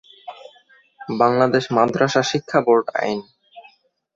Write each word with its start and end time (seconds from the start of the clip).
বাংলাদেশ 1.19 1.63
মাদ্রাসা 1.71 2.21
শিক্ষা 2.31 2.59
বোর্ড 2.65 2.85
আইন 2.95 3.19